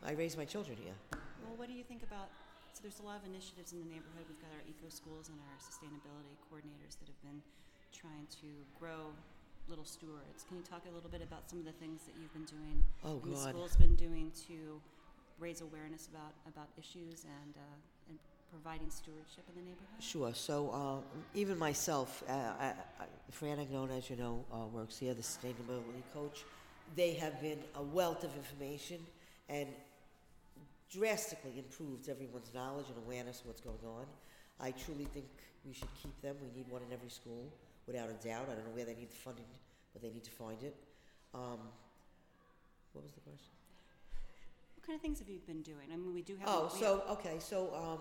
I 0.04 0.12
raised 0.12 0.38
my 0.38 0.44
children 0.44 0.78
here. 0.78 0.94
Well, 1.42 1.56
what 1.56 1.66
do 1.66 1.74
you 1.74 1.82
think 1.82 2.02
about? 2.02 2.28
So 2.72 2.82
there's 2.82 3.00
a 3.00 3.06
lot 3.08 3.18
of 3.18 3.25
initiatives 3.26 3.72
in 3.72 3.80
the 3.80 3.88
neighborhood. 3.88 4.28
We've 4.28 4.38
got 4.38 4.52
our 4.54 4.62
eco 4.68 4.92
schools 4.92 5.26
and 5.32 5.38
our 5.49 5.58
sustainability 5.58 6.37
coordinators 6.46 7.00
that 7.00 7.08
have 7.08 7.20
been 7.25 7.40
trying 7.90 8.28
to 8.44 8.46
grow 8.78 9.11
little 9.68 9.84
stewards. 9.84 10.44
Can 10.46 10.58
you 10.58 10.62
talk 10.62 10.82
a 10.87 10.94
little 10.94 11.11
bit 11.11 11.22
about 11.22 11.50
some 11.50 11.58
of 11.58 11.66
the 11.66 11.75
things 11.82 12.04
that 12.06 12.14
you've 12.20 12.32
been 12.32 12.46
doing? 12.46 12.84
Oh, 13.02 13.18
and 13.25 13.32
the 13.32 13.37
God. 13.37 13.50
school's 13.50 13.76
been 13.76 13.96
doing 13.96 14.30
to 14.46 14.78
raise 15.38 15.61
awareness 15.61 16.09
about 16.09 16.33
about 16.47 16.69
issues 16.78 17.25
and 17.25 17.55
uh, 17.57 18.09
and 18.09 18.19
providing 18.50 18.90
stewardship 18.90 19.45
in 19.49 19.55
the 19.61 19.69
neighborhood. 19.69 20.00
Sure. 20.00 20.33
So 20.35 20.71
uh, 20.71 21.19
even 21.35 21.59
myself, 21.59 22.23
uh, 22.28 22.33
I, 22.33 22.66
I, 22.66 23.05
Fran 23.31 23.59
Agnone, 23.59 23.99
as 23.99 24.09
you 24.09 24.16
know, 24.16 24.45
uh, 24.52 24.66
works 24.66 24.99
here, 24.99 25.14
the 25.14 25.23
sustainability 25.23 26.02
coach. 26.14 26.45
They 26.95 27.14
have 27.14 27.40
been 27.40 27.59
a 27.75 27.83
wealth 27.83 28.23
of 28.23 28.31
information 28.37 28.99
and 29.49 29.69
drastically 30.90 31.59
improved 31.59 32.09
everyone's 32.09 32.52
knowledge 32.55 32.87
and 32.88 32.97
awareness 33.05 33.40
of 33.40 33.47
what's 33.47 33.61
going 33.61 33.85
on. 33.85 34.07
I 34.61 34.71
truly 34.71 35.05
think 35.05 35.26
we 35.66 35.75
should 35.75 35.93
keep 36.00 36.19
them. 36.23 36.37
We 36.40 36.57
need 36.57 36.71
one 36.71 36.83
in 36.87 36.93
every 36.93 37.11
school, 37.11 37.52
without 37.87 38.09
a 38.09 38.26
doubt. 38.26 38.47
I 38.50 38.55
don't 38.55 38.64
know 38.64 38.75
where 38.75 38.85
they 38.85 38.95
need 38.95 39.11
the 39.11 39.16
funding, 39.16 39.45
but 39.93 40.00
they 40.00 40.11
need 40.11 40.25
to 40.25 40.31
find 40.31 40.62
it. 40.62 40.76
Um, 41.35 41.59
what 42.93 43.05
was 43.05 43.12
the 43.12 43.21
question? 43.21 43.50
What 44.87 44.93
kind 44.93 44.99
of 44.99 45.02
things 45.02 45.19
have 45.19 45.28
you 45.28 45.40
been 45.45 45.62
doing? 45.62 45.88
I 45.93 45.97
mean, 45.97 46.14
we 46.14 46.23
do 46.23 46.37
have. 46.37 46.49
Oh, 46.49 46.71
we 46.73 46.78
so, 46.78 47.02
okay, 47.11 47.38
so, 47.40 47.75
um, 47.75 47.99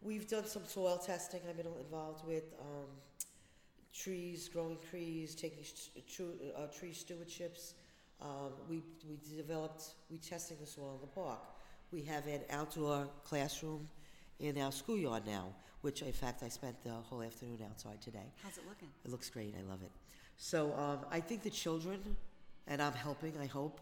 we've 0.00 0.28
done 0.28 0.46
some 0.46 0.64
soil 0.64 0.96
testing 0.96 1.40
I've 1.48 1.56
been 1.56 1.66
involved 1.66 2.24
with, 2.24 2.44
um, 2.60 2.86
trees, 3.92 4.48
growing 4.48 4.78
trees, 4.88 5.34
taking 5.34 5.64
tru- 6.08 6.38
uh, 6.56 6.68
tree 6.68 6.92
stewardships. 6.92 7.72
Um, 8.20 8.52
we, 8.68 8.84
we 9.08 9.18
developed, 9.36 9.82
we 10.08 10.18
testing 10.18 10.58
the 10.60 10.68
soil 10.68 10.94
in 10.94 11.00
the 11.00 11.08
park. 11.08 11.40
We 11.90 12.02
have 12.02 12.28
an 12.28 12.42
outdoor 12.50 13.08
classroom 13.24 13.88
in 14.38 14.56
our 14.58 14.70
schoolyard 14.70 15.26
now, 15.26 15.48
which 15.80 16.02
in 16.02 16.12
fact 16.12 16.44
I 16.44 16.48
spent 16.48 16.80
the 16.84 16.92
whole 16.92 17.24
afternoon 17.24 17.58
outside 17.68 18.00
today. 18.00 18.30
how's 18.40 18.56
it 18.56 18.68
looking? 18.68 18.88
It 19.04 19.10
looks 19.10 19.30
great. 19.30 19.56
I 19.58 19.68
love 19.68 19.82
it. 19.82 19.90
So 20.36 20.72
um, 20.74 21.00
I 21.10 21.18
think 21.18 21.42
the 21.42 21.50
children, 21.50 21.98
and 22.68 22.80
I'm 22.80 22.92
helping, 22.92 23.36
I 23.36 23.46
hope, 23.46 23.80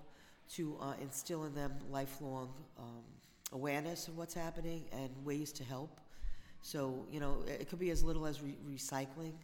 to 0.55 0.76
uh, 0.81 0.95
instill 1.00 1.45
in 1.45 1.55
them 1.55 1.73
lifelong 1.90 2.52
um, 2.78 3.05
awareness 3.52 4.09
of 4.09 4.17
what's 4.17 4.35
happening 4.35 4.85
and 4.93 5.11
ways 5.25 5.52
to 5.52 5.64
help. 5.64 6.00
So, 6.62 7.07
you 7.11 7.21
know, 7.21 7.45
it 7.47 7.69
could 7.69 7.78
be 7.78 7.90
as 7.90 8.02
little 8.02 8.26
as 8.26 8.43
re- 8.43 8.57
recycling, 8.69 9.35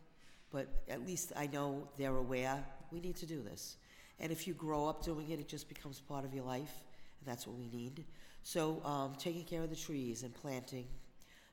but 0.50 0.68
at 0.88 1.06
least 1.06 1.32
I 1.36 1.46
know 1.46 1.88
they're 1.96 2.16
aware 2.16 2.64
we 2.90 3.00
need 3.00 3.16
to 3.16 3.26
do 3.26 3.42
this. 3.42 3.76
And 4.20 4.30
if 4.30 4.46
you 4.46 4.54
grow 4.54 4.86
up 4.88 5.04
doing 5.04 5.30
it, 5.30 5.40
it 5.40 5.48
just 5.48 5.68
becomes 5.68 6.00
part 6.00 6.24
of 6.24 6.32
your 6.32 6.44
life, 6.44 6.72
and 7.20 7.28
That's 7.28 7.46
what 7.46 7.56
we 7.56 7.68
need. 7.68 8.04
So, 8.42 8.80
um, 8.84 9.14
taking 9.18 9.44
care 9.44 9.62
of 9.62 9.70
the 9.70 9.76
trees 9.76 10.22
and 10.22 10.32
planting, 10.34 10.86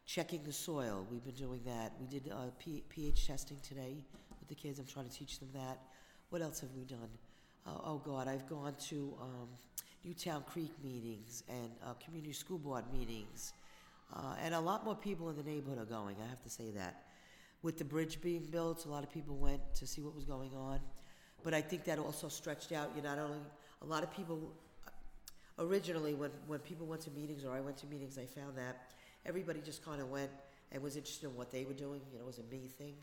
checking 0.06 0.44
the 0.44 0.54
soil. 0.54 1.08
We've 1.10 1.24
been 1.24 1.34
doing 1.34 1.62
that. 1.66 1.94
We 2.00 2.08
did 2.08 2.32
uh, 2.32 2.52
pH 2.60 3.28
testing 3.28 3.58
today 3.64 4.04
with 4.40 4.50
the 4.50 4.56
kids. 4.56 4.78
I'm 4.80 4.86
trying 4.86 5.08
to 5.08 5.14
teach 5.14 5.40
them 5.40 5.50
that. 5.54 5.80
What 6.30 6.42
else 6.42 6.60
have 6.60 6.72
we 6.76 6.84
done? 6.84 7.10
Uh, 7.66 7.72
oh 7.86 8.02
God, 8.04 8.28
I've 8.28 8.48
gone 8.50 8.74
to 8.90 9.14
um, 9.22 9.48
Newtown 10.04 10.44
Creek 10.52 10.72
meetings 10.84 11.44
and 11.48 11.70
uh, 11.86 11.94
community 12.04 12.34
school 12.34 12.58
board 12.58 12.84
meetings, 12.92 13.54
uh, 14.16 14.36
and 14.44 14.56
a 14.56 14.60
lot 14.60 14.84
more 14.84 14.96
people 14.96 15.30
in 15.30 15.36
the 15.36 15.44
neighborhood 15.44 15.80
are 15.80 15.86
going. 15.86 16.16
I 16.24 16.28
have 16.28 16.42
to 16.44 16.50
say 16.50 16.72
that. 16.72 17.04
With 17.62 17.78
the 17.78 17.86
bridge 17.86 18.20
being 18.22 18.48
built, 18.50 18.86
a 18.86 18.90
lot 18.90 19.04
of 19.04 19.12
people 19.12 19.36
went 19.36 19.62
to 19.76 19.86
see 19.86 20.02
what 20.02 20.16
was 20.16 20.26
going 20.26 20.50
on, 20.56 20.80
but 21.44 21.54
I 21.54 21.62
think 21.62 21.84
that 21.84 22.00
also 22.00 22.28
stretched 22.28 22.72
out. 22.72 22.90
You 22.96 23.04
not 23.04 23.20
only 23.20 23.38
a 23.84 23.86
lot 23.86 24.02
of 24.02 24.12
people 24.12 24.52
originally 25.60 26.16
when 26.16 26.32
when 26.48 26.60
people 26.60 26.88
went 26.88 27.02
to 27.04 27.12
meetings 27.12 27.46
or 27.46 27.52
I 27.52 27.60
went 27.60 27.78
to 27.78 27.88
meetings, 27.88 28.18
I 28.18 28.26
found 28.26 28.58
that 28.58 28.94
everybody 29.26 29.62
just 29.62 29.86
kind 29.86 30.02
of 30.02 30.10
went 30.10 30.32
and 30.72 30.82
was 30.82 30.96
interested 30.96 31.28
in 31.30 31.36
what 31.36 31.52
they 31.52 31.66
were 31.66 31.74
doing. 31.74 32.02
You 32.12 32.18
know, 32.18 32.24
it 32.24 32.28
was 32.28 32.40
a 32.40 32.44
me 32.44 32.68
thing. 32.78 32.96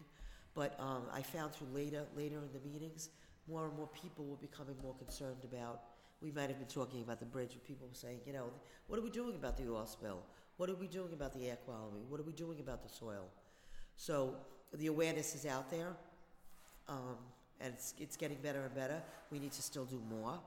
But 0.54 0.74
um, 0.80 1.02
I 1.12 1.22
found 1.22 1.52
through 1.52 1.68
later 1.72 2.02
later 2.16 2.36
in 2.38 2.48
the 2.52 2.68
meetings, 2.68 3.10
more 3.48 3.66
and 3.66 3.76
more 3.76 3.88
people 3.88 4.24
were 4.26 4.36
becoming 4.36 4.76
more 4.82 4.94
concerned 4.94 5.44
about. 5.44 5.82
We 6.20 6.30
might 6.32 6.48
have 6.48 6.58
been 6.58 6.68
talking 6.68 7.02
about 7.02 7.20
the 7.20 7.26
bridge, 7.26 7.50
where 7.50 7.64
people 7.66 7.86
were 7.88 7.94
saying, 7.94 8.20
you 8.26 8.32
know, 8.32 8.50
what 8.86 8.98
are 8.98 9.02
we 9.02 9.10
doing 9.10 9.34
about 9.36 9.56
the 9.56 9.70
oil 9.70 9.86
spill? 9.86 10.22
What 10.56 10.68
are 10.68 10.74
we 10.74 10.88
doing 10.88 11.12
about 11.12 11.32
the 11.32 11.48
air 11.48 11.56
quality? 11.64 12.04
What 12.08 12.20
are 12.20 12.24
we 12.24 12.32
doing 12.32 12.60
about 12.60 12.82
the 12.82 12.88
soil? 12.88 13.26
So 13.96 14.34
the 14.74 14.88
awareness 14.88 15.34
is 15.34 15.46
out 15.46 15.70
there, 15.70 15.96
um, 16.88 17.16
and 17.60 17.74
it's, 17.74 17.94
it's 17.98 18.16
getting 18.16 18.38
better 18.42 18.62
and 18.62 18.74
better. 18.74 19.00
We 19.30 19.38
need 19.38 19.52
to 19.52 19.62
still 19.62 19.84
do 19.84 20.02
more, 20.10 20.38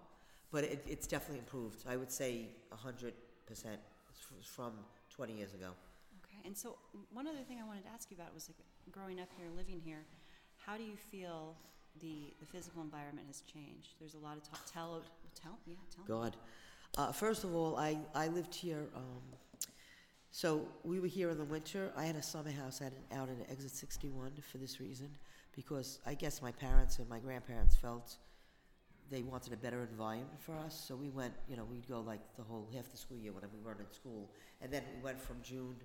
but 0.51 0.65
it, 0.65 0.83
it's 0.87 1.07
definitely 1.07 1.39
improved. 1.39 1.83
I 1.87 1.95
would 1.95 2.11
say 2.11 2.49
100% 2.73 3.13
from 4.43 4.73
20 5.15 5.33
years 5.33 5.53
ago. 5.53 5.69
Okay, 6.25 6.39
and 6.45 6.57
so 6.57 6.77
one 7.13 7.27
other 7.27 7.43
thing 7.47 7.59
I 7.63 7.67
wanted 7.67 7.83
to 7.83 7.89
ask 7.89 8.09
you 8.11 8.17
about 8.17 8.33
was 8.33 8.49
like 8.49 8.57
growing 8.91 9.19
up 9.19 9.29
here, 9.37 9.47
living 9.55 9.81
here, 9.83 10.03
how 10.65 10.77
do 10.77 10.83
you 10.83 10.95
feel 10.95 11.55
the, 11.99 12.33
the 12.39 12.45
physical 12.45 12.81
environment 12.81 13.27
has 13.27 13.41
changed? 13.41 13.95
There's 13.99 14.15
a 14.15 14.19
lot 14.19 14.37
of 14.37 14.43
talk, 14.43 14.59
tell, 14.71 15.01
tell, 15.41 15.57
yeah, 15.65 15.75
tell 15.93 16.03
me. 16.03 16.21
God. 16.21 16.37
Uh, 16.97 17.11
first 17.11 17.43
of 17.43 17.55
all, 17.55 17.77
I, 17.77 17.97
I 18.13 18.27
lived 18.27 18.53
here. 18.53 18.87
Um, 18.95 19.21
so 20.31 20.67
we 20.83 20.99
were 20.99 21.07
here 21.07 21.29
in 21.29 21.37
the 21.37 21.45
winter. 21.45 21.91
I 21.95 22.05
had 22.05 22.15
a 22.15 22.21
summer 22.21 22.51
house 22.51 22.81
out, 22.81 22.93
out 23.17 23.29
in 23.29 23.37
Exit 23.49 23.71
61 23.71 24.31
for 24.49 24.57
this 24.57 24.79
reason, 24.79 25.09
because 25.55 25.99
I 26.05 26.13
guess 26.13 26.41
my 26.41 26.51
parents 26.51 26.99
and 26.99 27.09
my 27.09 27.19
grandparents 27.19 27.75
felt 27.75 28.17
they 29.09 29.21
wanted 29.23 29.51
a 29.51 29.57
better 29.57 29.81
environment 29.81 30.39
for 30.39 30.55
us. 30.55 30.83
So 30.87 30.95
we 30.95 31.09
went, 31.09 31.33
you 31.49 31.57
know, 31.57 31.65
we'd 31.65 31.87
go 31.87 31.99
like 31.99 32.21
the 32.37 32.43
whole 32.43 32.67
half 32.73 32.89
the 32.89 32.97
school 32.97 33.17
year 33.17 33.33
when 33.33 33.43
we 33.53 33.59
weren't 33.59 33.81
in 33.81 33.93
school, 33.93 34.29
and 34.61 34.71
then 34.71 34.83
we 34.95 35.03
went 35.03 35.19
from 35.19 35.35
June, 35.43 35.75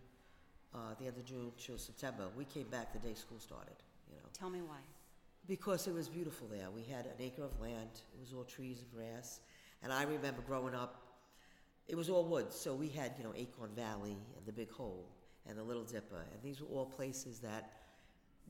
uh, 0.75 0.95
the 1.01 1.07
end 1.07 1.17
of 1.17 1.25
June 1.25 1.51
to 1.67 1.77
September. 1.77 2.29
We 2.37 2.45
came 2.45 2.69
back 2.69 2.93
the 2.93 3.01
day 3.01 3.15
school 3.15 3.41
started. 3.41 3.75
You 4.09 4.17
know. 4.17 4.29
Tell 4.33 4.49
me 4.49 4.61
why. 4.61 4.79
Because 5.47 5.87
it 5.87 5.95
was 5.95 6.09
beautiful 6.09 6.49
there. 6.49 6.71
We 6.75 6.83
had 6.83 7.07
an 7.07 7.13
acre 7.21 7.45
of 7.45 7.59
land. 7.61 7.91
It 8.15 8.21
was 8.21 8.33
all 8.33 8.45
trees 8.45 8.83
and 8.83 8.91
grass. 8.93 9.41
And 9.83 9.93
I 9.93 10.03
remember 10.03 10.43
growing 10.47 10.75
up, 10.75 11.03
it 11.87 11.97
was 11.97 12.11
all 12.11 12.25
woods. 12.25 12.57
So 12.57 12.75
we 12.75 12.89
had, 12.89 13.13
you 13.19 13.25
know, 13.25 13.33
Acorn 13.37 13.71
Valley 13.77 14.17
and 14.37 14.47
the 14.47 14.53
Big 14.53 14.71
Hole 14.73 15.07
and 15.49 15.57
the 15.57 15.63
Little 15.63 15.85
Dipper. 15.85 16.25
And 16.33 16.43
these 16.43 16.61
were 16.61 16.67
all 16.69 16.87
places 16.87 17.39
that 17.41 17.71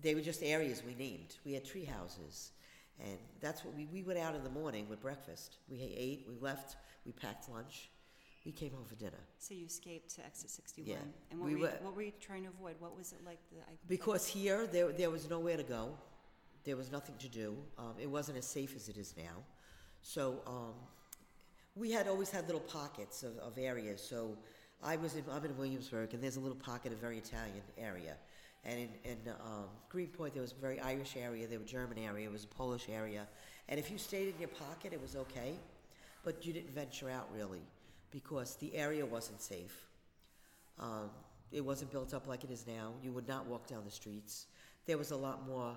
they 0.02 0.14
were 0.14 0.22
just 0.22 0.42
areas 0.42 0.82
we 0.86 0.94
named. 0.94 1.36
We 1.44 1.52
had 1.52 1.64
tree 1.64 1.84
houses. 1.84 2.52
And 2.98 3.18
that's 3.40 3.62
what 3.62 3.74
we, 3.74 3.86
we 3.92 4.02
went 4.02 4.18
out 4.18 4.34
in 4.34 4.42
the 4.42 4.50
morning 4.50 4.88
with 4.88 5.02
breakfast. 5.02 5.58
We 5.68 5.82
ate, 5.82 6.24
we 6.26 6.36
left, 6.40 6.76
we 7.04 7.12
packed 7.12 7.50
lunch. 7.50 7.90
We 8.46 8.52
came 8.52 8.70
home 8.70 8.84
for 8.88 8.94
dinner. 8.94 9.18
So 9.38 9.54
you 9.54 9.66
escaped 9.66 10.14
to 10.14 10.24
exit 10.24 10.50
61. 10.50 10.88
Yeah, 10.88 10.96
And 11.32 11.40
what, 11.40 11.46
we 11.48 11.54
were 11.54 11.58
you, 11.58 11.64
were- 11.64 11.78
what 11.82 11.96
were 11.96 12.02
you 12.02 12.12
trying 12.20 12.44
to 12.44 12.48
avoid? 12.48 12.76
What 12.78 12.96
was 12.96 13.12
it 13.12 13.18
like? 13.26 13.38
The, 13.52 13.58
I, 13.58 13.74
Because 13.88 14.26
here, 14.26 14.66
there, 14.68 14.92
there 14.92 15.10
was 15.10 15.28
nowhere 15.28 15.56
to 15.56 15.64
go. 15.64 15.90
There 16.66 16.76
was 16.76 16.90
nothing 16.90 17.14
to 17.20 17.28
do. 17.28 17.56
Um, 17.78 17.94
it 17.98 18.10
wasn't 18.10 18.38
as 18.38 18.46
safe 18.46 18.74
as 18.74 18.88
it 18.88 18.96
is 18.96 19.14
now. 19.16 19.44
So 20.02 20.40
um, 20.46 20.74
we 21.76 21.92
had 21.92 22.08
always 22.08 22.28
had 22.28 22.46
little 22.46 22.60
pockets 22.60 23.22
of, 23.22 23.38
of 23.38 23.56
areas. 23.56 24.02
So 24.02 24.36
I 24.82 24.96
was 24.96 25.14
in, 25.14 25.22
I'm 25.32 25.44
in 25.44 25.56
Williamsburg, 25.56 26.12
and 26.12 26.22
there's 26.22 26.36
a 26.36 26.40
little 26.40 26.58
pocket 26.58 26.92
of 26.92 26.98
very 26.98 27.18
Italian 27.18 27.62
area. 27.78 28.16
And 28.64 28.80
in, 28.80 28.88
in 29.04 29.18
um, 29.44 29.66
Greenpoint, 29.88 30.34
there 30.34 30.42
was 30.42 30.52
a 30.52 30.60
very 30.60 30.80
Irish 30.80 31.16
area, 31.16 31.46
there 31.46 31.60
was 31.60 31.68
a 31.68 31.70
German 31.70 31.98
area, 31.98 32.24
there 32.24 32.32
was 32.32 32.42
a 32.42 32.48
Polish 32.48 32.88
area. 32.88 33.28
And 33.68 33.78
if 33.78 33.88
you 33.90 33.96
stayed 33.96 34.34
in 34.34 34.34
your 34.40 34.48
pocket, 34.48 34.92
it 34.92 35.00
was 35.00 35.14
okay. 35.14 35.54
But 36.24 36.44
you 36.44 36.52
didn't 36.52 36.74
venture 36.74 37.08
out 37.08 37.28
really 37.32 37.62
because 38.10 38.56
the 38.56 38.74
area 38.74 39.06
wasn't 39.06 39.40
safe. 39.40 39.86
Um, 40.80 41.10
it 41.52 41.64
wasn't 41.64 41.92
built 41.92 42.12
up 42.12 42.26
like 42.26 42.42
it 42.42 42.50
is 42.50 42.66
now. 42.66 42.92
You 43.04 43.12
would 43.12 43.28
not 43.28 43.46
walk 43.46 43.68
down 43.68 43.84
the 43.84 43.90
streets. 43.90 44.46
There 44.86 44.98
was 44.98 45.12
a 45.12 45.16
lot 45.16 45.46
more 45.46 45.76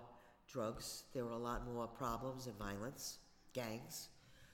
drugs. 0.52 1.04
There 1.14 1.26
were 1.26 1.32
a 1.32 1.38
lot 1.38 1.66
more 1.74 1.88
problems 1.88 2.48
and 2.48 2.58
violence, 2.58 3.18
gangs. 3.54 4.10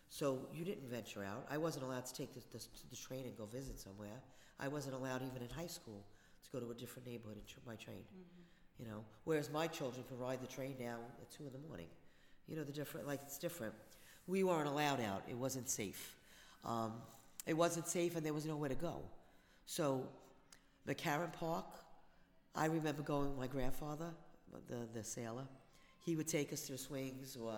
So 0.09 0.39
you 0.53 0.63
didn't 0.63 0.89
venture 0.89 1.23
out. 1.23 1.45
I 1.49 1.57
wasn't 1.57 1.85
allowed 1.85 2.05
to 2.05 2.13
take 2.13 2.33
the, 2.33 2.41
the, 2.57 2.63
the 2.89 2.95
train 2.95 3.25
and 3.25 3.37
go 3.37 3.45
visit 3.45 3.79
somewhere. 3.79 4.21
I 4.59 4.67
wasn't 4.67 4.95
allowed 4.95 5.21
even 5.23 5.41
in 5.41 5.49
high 5.49 5.67
school 5.67 6.05
to 6.43 6.49
go 6.51 6.59
to 6.65 6.71
a 6.71 6.73
different 6.73 7.07
neighborhood 7.07 7.37
and 7.37 7.47
tr- 7.47 7.59
by 7.65 7.75
train. 7.75 8.03
You 8.79 8.85
know, 8.85 9.03
whereas 9.23 9.49
my 9.49 9.67
children 9.67 10.03
can 10.07 10.17
ride 10.17 10.41
the 10.41 10.47
train 10.47 10.75
now 10.79 10.97
at 11.21 11.31
two 11.31 11.45
in 11.45 11.53
the 11.53 11.67
morning. 11.67 11.87
You 12.47 12.55
know, 12.55 12.63
the 12.63 12.73
different 12.73 13.07
like 13.07 13.21
it's 13.23 13.37
different. 13.37 13.73
We 14.27 14.43
weren't 14.43 14.67
allowed 14.67 15.01
out. 15.01 15.23
It 15.29 15.37
wasn't 15.37 15.69
safe. 15.69 16.15
Um, 16.63 16.93
it 17.45 17.53
wasn't 17.53 17.87
safe, 17.87 18.15
and 18.15 18.25
there 18.25 18.33
was 18.33 18.45
nowhere 18.45 18.69
to 18.69 18.75
go. 18.75 19.01
So 19.65 20.07
McCarren 20.87 21.31
Park, 21.33 21.65
I 22.55 22.65
remember 22.65 23.01
going 23.01 23.29
with 23.29 23.37
my 23.37 23.47
grandfather, 23.47 24.11
the, 24.67 24.87
the 24.93 25.03
sailor. 25.03 25.47
He 26.05 26.15
would 26.15 26.27
take 26.27 26.53
us 26.53 26.61
to 26.67 26.73
the 26.73 26.77
swings, 26.77 27.35
or 27.35 27.55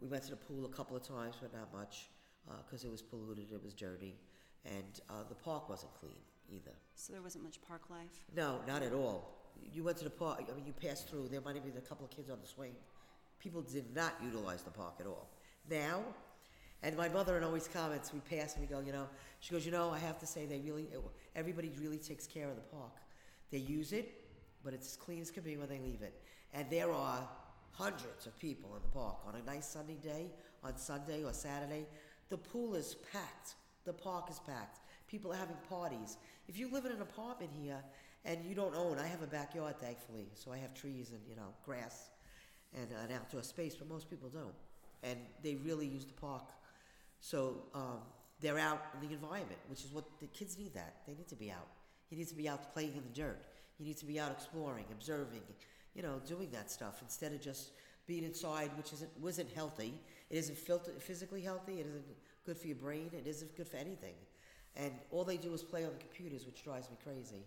we 0.00 0.08
went 0.08 0.22
to 0.24 0.30
the 0.30 0.36
pool 0.36 0.64
a 0.64 0.68
couple 0.68 0.96
of 0.96 1.06
times, 1.06 1.34
but 1.40 1.52
not 1.52 1.70
much, 1.76 2.08
because 2.64 2.84
it 2.84 2.90
was 2.90 3.02
polluted, 3.02 3.52
it 3.52 3.62
was 3.62 3.74
dirty, 3.74 4.16
and 4.64 5.00
uh, 5.10 5.24
the 5.28 5.34
park 5.34 5.68
wasn't 5.68 5.92
clean 6.00 6.16
either. 6.50 6.72
so 6.94 7.12
there 7.12 7.20
wasn't 7.20 7.44
much 7.44 7.60
park 7.68 7.82
life. 7.90 8.24
No, 8.34 8.60
not 8.66 8.82
at 8.82 8.94
all. 8.94 9.36
You 9.74 9.84
went 9.84 9.98
to 9.98 10.04
the 10.04 10.10
park, 10.10 10.42
I 10.50 10.54
mean, 10.54 10.64
you 10.66 10.72
passed 10.72 11.08
through, 11.08 11.28
there 11.28 11.42
might 11.42 11.54
have 11.54 11.64
been 11.64 11.76
a 11.76 11.86
couple 11.86 12.06
of 12.06 12.10
kids 12.10 12.30
on 12.30 12.38
the 12.40 12.46
swing. 12.48 12.72
People 13.38 13.60
did 13.60 13.94
not 13.94 14.14
utilize 14.24 14.62
the 14.62 14.70
park 14.70 14.94
at 14.98 15.06
all. 15.06 15.28
Now, 15.70 16.02
and 16.82 16.96
my 16.96 17.10
mother 17.10 17.36
and 17.36 17.44
always 17.44 17.68
comments, 17.68 18.10
we 18.12 18.20
pass 18.20 18.54
and 18.56 18.66
we 18.66 18.74
go, 18.74 18.80
you 18.80 18.92
know, 18.92 19.06
she 19.40 19.52
goes, 19.52 19.66
you 19.66 19.70
know, 19.70 19.90
I 19.90 19.98
have 19.98 20.18
to 20.20 20.26
say, 20.26 20.46
they 20.46 20.60
really, 20.60 20.88
everybody 21.36 21.70
really 21.78 21.98
takes 21.98 22.26
care 22.26 22.48
of 22.48 22.56
the 22.56 22.62
park. 22.62 22.96
They 23.50 23.58
use 23.58 23.92
it, 23.92 24.24
but 24.64 24.72
it's 24.72 24.86
as 24.86 24.96
clean 24.96 25.20
as 25.20 25.30
can 25.30 25.42
be 25.42 25.58
when 25.58 25.68
they 25.68 25.78
leave 25.78 26.00
it. 26.00 26.14
And 26.54 26.68
there 26.70 26.90
are 26.90 27.28
hundreds 27.72 28.26
of 28.26 28.38
people 28.38 28.74
in 28.76 28.82
the 28.82 28.88
park 28.88 29.16
on 29.26 29.34
a 29.34 29.42
nice 29.44 29.66
sunny 29.66 29.98
day, 30.02 30.30
on 30.62 30.76
Sunday 30.76 31.24
or 31.24 31.32
Saturday. 31.32 31.86
The 32.28 32.36
pool 32.36 32.74
is 32.74 32.96
packed. 33.12 33.54
The 33.84 33.92
park 33.92 34.30
is 34.30 34.38
packed. 34.46 34.78
People 35.08 35.32
are 35.32 35.36
having 35.36 35.56
parties. 35.68 36.16
If 36.48 36.58
you 36.58 36.70
live 36.70 36.84
in 36.84 36.92
an 36.92 37.02
apartment 37.02 37.50
here 37.60 37.82
and 38.24 38.44
you 38.44 38.54
don't 38.54 38.74
own, 38.74 38.98
I 38.98 39.06
have 39.06 39.22
a 39.22 39.26
backyard, 39.26 39.78
thankfully, 39.80 40.28
so 40.34 40.52
I 40.52 40.58
have 40.58 40.74
trees 40.74 41.10
and 41.10 41.20
you 41.28 41.36
know 41.36 41.52
grass 41.64 42.10
and 42.74 42.88
an 42.90 43.14
outdoor 43.14 43.42
space, 43.42 43.74
but 43.74 43.88
most 43.88 44.08
people 44.08 44.28
don't, 44.28 44.54
and 45.02 45.18
they 45.42 45.56
really 45.56 45.86
use 45.86 46.04
the 46.06 46.14
park. 46.14 46.44
So 47.20 47.64
um, 47.74 47.98
they're 48.40 48.58
out 48.58 48.82
in 48.94 49.06
the 49.06 49.14
environment, 49.14 49.58
which 49.68 49.84
is 49.84 49.92
what 49.92 50.04
the 50.20 50.26
kids 50.28 50.56
need. 50.58 50.74
That 50.74 50.96
they 51.06 51.14
need 51.14 51.28
to 51.28 51.36
be 51.36 51.50
out. 51.50 51.68
You 52.10 52.16
need 52.16 52.28
to 52.28 52.34
be 52.34 52.48
out 52.48 52.72
playing 52.72 52.92
in 52.96 53.02
the 53.02 53.20
dirt. 53.20 53.38
You 53.78 53.86
need 53.86 53.96
to 53.98 54.06
be 54.06 54.20
out 54.20 54.30
exploring, 54.30 54.84
observing, 54.92 55.42
you 55.94 56.02
know, 56.02 56.20
doing 56.26 56.50
that 56.52 56.70
stuff 56.70 57.00
instead 57.02 57.32
of 57.32 57.40
just 57.40 57.72
being 58.06 58.24
inside, 58.24 58.70
which 58.76 58.92
isn't 58.92 59.10
wasn't 59.20 59.50
healthy. 59.52 59.94
It 60.30 60.36
isn't 60.36 60.58
filter, 60.58 60.92
physically 60.98 61.42
healthy. 61.42 61.80
It 61.80 61.86
isn't 61.86 62.04
good 62.46 62.56
for 62.56 62.66
your 62.66 62.76
brain. 62.76 63.10
It 63.12 63.26
isn't 63.26 63.56
good 63.56 63.68
for 63.68 63.76
anything. 63.76 64.14
And 64.76 64.92
all 65.10 65.24
they 65.24 65.36
do 65.36 65.52
is 65.52 65.62
play 65.62 65.84
on 65.84 65.92
the 65.92 65.98
computers, 65.98 66.46
which 66.46 66.64
drives 66.64 66.88
me 66.90 66.96
crazy. 67.04 67.44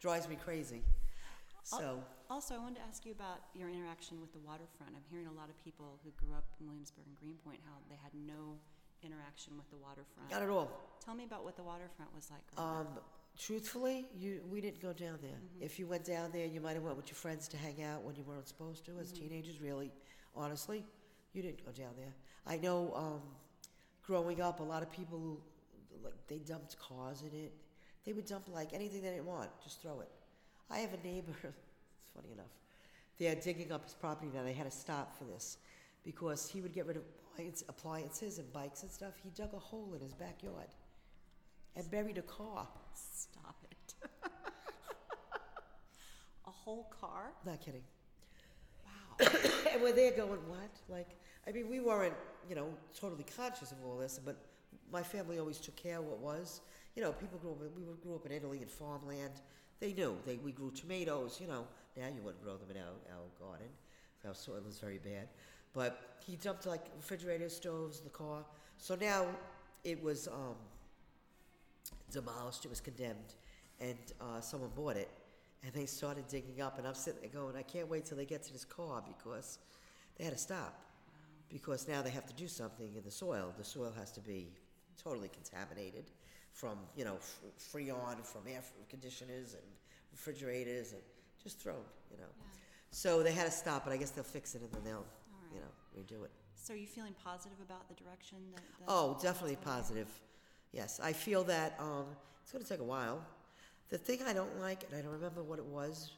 Drives 0.00 0.28
me 0.28 0.36
crazy. 0.36 0.82
So 1.62 2.02
Also, 2.30 2.54
I 2.54 2.58
wanted 2.58 2.76
to 2.76 2.86
ask 2.88 3.04
you 3.04 3.12
about 3.12 3.38
your 3.54 3.68
interaction 3.68 4.20
with 4.20 4.32
the 4.32 4.38
waterfront. 4.38 4.94
I'm 4.94 5.02
hearing 5.10 5.26
a 5.26 5.32
lot 5.32 5.48
of 5.50 5.56
people 5.64 5.98
who 6.04 6.10
grew 6.14 6.34
up 6.34 6.44
in 6.60 6.66
Williamsburg 6.66 7.04
and 7.06 7.16
Greenpoint 7.18 7.58
how 7.66 7.74
they 7.90 7.98
had 8.02 8.14
no 8.14 8.54
interaction 9.02 9.56
with 9.56 9.68
the 9.70 9.76
waterfront. 9.76 10.30
not 10.30 10.42
at 10.42 10.48
all. 10.48 10.70
Tell 11.04 11.14
me 11.14 11.24
about 11.24 11.44
what 11.44 11.56
the 11.56 11.62
waterfront 11.62 12.14
was 12.14 12.30
like. 12.30 12.42
Um, 12.56 12.86
truthfully, 13.38 14.06
you 14.18 14.40
we 14.50 14.60
didn't 14.60 14.80
go 14.80 14.92
down 14.92 15.18
there. 15.22 15.38
If 15.60 15.78
you 15.78 15.86
went 15.86 16.04
down 16.04 16.30
there, 16.32 16.46
you 16.46 16.60
might 16.60 16.74
have 16.74 16.82
went 16.82 16.96
with 16.96 17.08
your 17.08 17.16
friends 17.16 17.48
to 17.48 17.56
hang 17.56 17.82
out 17.82 18.02
when 18.02 18.16
you 18.16 18.22
weren't 18.22 18.48
supposed 18.48 18.84
to. 18.86 18.92
As 19.00 19.12
teenagers, 19.12 19.60
really, 19.60 19.92
honestly, 20.34 20.84
you 21.32 21.42
didn't 21.42 21.64
go 21.64 21.72
down 21.72 21.92
there. 21.96 22.14
I 22.46 22.56
know, 22.56 22.92
um, 22.94 23.20
growing 24.02 24.40
up, 24.40 24.60
a 24.60 24.62
lot 24.62 24.82
of 24.82 24.90
people 24.90 25.40
like 26.02 26.14
they 26.28 26.38
dumped 26.38 26.78
cars 26.78 27.22
in 27.22 27.38
it. 27.38 27.52
They 28.04 28.12
would 28.12 28.26
dump 28.26 28.48
like 28.52 28.72
anything 28.72 29.02
they 29.02 29.10
didn't 29.10 29.26
want, 29.26 29.50
just 29.62 29.82
throw 29.82 30.00
it. 30.00 30.08
I 30.70 30.78
have 30.78 30.90
a 30.94 31.06
neighbor. 31.06 31.32
it's 31.42 32.12
funny 32.14 32.32
enough. 32.32 32.52
They're 33.18 33.34
digging 33.34 33.72
up 33.72 33.84
his 33.84 33.94
property 33.94 34.30
now. 34.32 34.42
They 34.44 34.52
had 34.52 34.70
to 34.70 34.76
stop 34.76 35.16
for 35.18 35.24
this 35.24 35.58
because 36.04 36.48
he 36.48 36.60
would 36.60 36.72
get 36.72 36.86
rid 36.86 36.96
of 36.96 37.02
appliances 37.68 38.38
and 38.38 38.52
bikes 38.52 38.82
and 38.82 38.90
stuff. 38.90 39.14
He 39.22 39.30
dug 39.30 39.52
a 39.54 39.58
hole 39.58 39.92
in 39.94 40.00
his 40.00 40.14
backyard 40.14 40.68
and 41.76 41.90
buried 41.90 42.18
a 42.18 42.22
car. 42.22 42.66
Stop 42.94 43.56
it. 43.70 43.94
a 46.46 46.50
whole 46.50 46.90
car? 47.00 47.32
Not 47.44 47.60
kidding. 47.60 47.82
Wow. 48.84 49.28
and 49.72 49.82
we're 49.82 49.92
there 49.92 50.12
going, 50.12 50.40
what? 50.48 50.70
Like, 50.88 51.10
I 51.46 51.52
mean, 51.52 51.68
we 51.68 51.80
weren't, 51.80 52.14
you 52.48 52.54
know, 52.54 52.68
totally 52.98 53.24
conscious 53.36 53.70
of 53.72 53.78
all 53.84 53.98
this, 53.98 54.18
but 54.24 54.36
my 54.90 55.02
family 55.02 55.38
always 55.38 55.58
took 55.58 55.76
care 55.76 55.98
of 55.98 56.04
what 56.04 56.18
was. 56.18 56.60
You 56.94 57.02
know, 57.02 57.12
people 57.12 57.38
grew 57.38 57.52
up, 57.52 57.58
we 57.76 57.82
grew 58.02 58.14
up 58.14 58.26
in 58.26 58.32
Italy 58.32 58.62
in 58.62 58.68
farmland. 58.68 59.32
They 59.78 59.92
knew. 59.92 60.16
They, 60.24 60.36
we 60.36 60.52
grew 60.52 60.70
tomatoes, 60.70 61.38
you 61.40 61.46
know. 61.46 61.66
Now 61.96 62.06
you 62.08 62.22
wouldn't 62.22 62.42
grow 62.42 62.56
them 62.56 62.70
in 62.70 62.76
our, 62.78 63.18
our 63.18 63.48
garden. 63.48 63.68
Our 64.26 64.34
soil 64.34 64.62
was 64.64 64.78
very 64.78 64.98
bad. 64.98 65.28
But 65.74 66.16
he 66.24 66.36
dumped 66.36 66.66
like 66.66 66.86
refrigerators, 66.96 67.54
stoves, 67.54 68.00
the 68.00 68.10
car. 68.10 68.44
So 68.78 68.96
now 68.96 69.26
it 69.84 70.02
was 70.02 70.26
um, 70.28 70.56
demolished, 72.10 72.64
it 72.64 72.68
was 72.68 72.80
condemned, 72.80 73.34
and 73.80 73.98
uh, 74.20 74.40
someone 74.40 74.70
bought 74.74 74.96
it. 74.96 75.10
And 75.64 75.72
they 75.72 75.86
started 75.86 76.28
digging 76.28 76.60
up, 76.60 76.78
and 76.78 76.86
I'm 76.86 76.94
sitting 76.94 77.20
there 77.20 77.30
going, 77.30 77.56
I 77.56 77.62
can't 77.62 77.88
wait 77.88 78.04
till 78.04 78.16
they 78.16 78.26
get 78.26 78.42
to 78.44 78.52
this 78.52 78.64
car 78.64 79.02
because 79.06 79.58
they 80.16 80.24
had 80.24 80.32
to 80.32 80.38
stop. 80.38 80.80
Because 81.48 81.88
now 81.88 82.02
they 82.02 82.10
have 82.10 82.26
to 82.26 82.34
do 82.34 82.48
something 82.48 82.94
in 82.96 83.02
the 83.04 83.10
soil. 83.10 83.52
The 83.56 83.64
soil 83.64 83.92
has 83.96 84.10
to 84.12 84.20
be 84.20 84.48
totally 85.02 85.28
contaminated 85.28 86.04
from, 86.52 86.78
you 86.96 87.04
know, 87.04 87.16
f- 87.16 87.40
freon, 87.72 88.24
from 88.24 88.42
air 88.48 88.62
conditioners 88.88 89.54
and 89.54 89.62
refrigerators, 90.12 90.92
and 90.92 91.02
just 91.42 91.60
thrown, 91.60 91.84
you 92.10 92.16
know. 92.16 92.24
Yeah. 92.38 92.44
So 92.90 93.22
they 93.22 93.32
had 93.32 93.46
to 93.46 93.52
stop, 93.52 93.84
but 93.84 93.92
I 93.92 93.96
guess 93.96 94.10
they'll 94.10 94.24
fix 94.24 94.54
it 94.54 94.62
and 94.62 94.72
then 94.72 94.82
they'll, 94.84 94.96
All 94.96 95.54
you 95.54 95.60
know, 95.60 95.72
redo 95.96 96.24
it. 96.24 96.30
So 96.54 96.74
are 96.74 96.76
you 96.76 96.86
feeling 96.86 97.14
positive 97.22 97.58
about 97.64 97.88
the 97.88 97.94
direction 97.94 98.38
that? 98.54 98.62
that 98.80 98.86
Oh, 98.88 99.16
definitely 99.22 99.56
going? 99.64 100.08
Yes, 100.76 101.00
I 101.02 101.12
feel 101.14 101.42
that 101.44 101.74
um, 101.80 102.04
it's 102.42 102.52
going 102.52 102.62
to 102.62 102.68
take 102.68 102.80
a 102.80 102.84
while. 102.84 103.24
The 103.88 103.96
thing 103.96 104.18
I 104.26 104.34
don't 104.34 104.60
like, 104.60 104.84
and 104.84 104.98
I 104.98 105.00
don't 105.02 105.12
remember 105.12 105.42
what 105.42 105.58
it 105.58 105.64
was. 105.64 106.10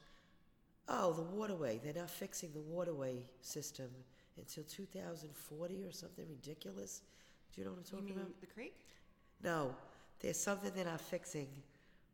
Oh, 0.88 1.12
the 1.12 1.22
waterway. 1.22 1.80
They're 1.82 1.92
not 2.02 2.10
fixing 2.10 2.50
the 2.52 2.60
waterway 2.60 3.22
system 3.40 3.86
until 4.36 4.64
2040 4.64 5.84
or 5.84 5.92
something 5.92 6.24
ridiculous. 6.28 7.02
Do 7.54 7.60
you 7.60 7.66
know 7.66 7.70
what 7.72 7.78
I'm 7.78 7.84
talking 7.84 8.08
You 8.08 8.14
mean 8.14 8.22
about? 8.24 8.40
the 8.40 8.46
creek? 8.46 8.74
No, 9.44 9.74
there's 10.20 10.38
something 10.40 10.72
they're 10.74 10.84
not 10.84 11.00
fixing. 11.00 11.46